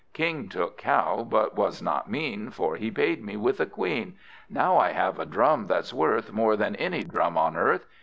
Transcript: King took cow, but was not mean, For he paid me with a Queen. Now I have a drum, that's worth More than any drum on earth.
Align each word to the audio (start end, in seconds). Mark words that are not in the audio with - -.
King 0.13 0.49
took 0.49 0.79
cow, 0.79 1.23
but 1.23 1.55
was 1.55 1.79
not 1.79 2.09
mean, 2.09 2.49
For 2.49 2.75
he 2.75 2.89
paid 2.89 3.23
me 3.23 3.37
with 3.37 3.59
a 3.59 3.67
Queen. 3.67 4.17
Now 4.49 4.79
I 4.79 4.93
have 4.93 5.19
a 5.19 5.27
drum, 5.27 5.67
that's 5.67 5.93
worth 5.93 6.31
More 6.33 6.57
than 6.57 6.75
any 6.77 7.03
drum 7.03 7.37
on 7.37 7.55
earth. 7.55 7.85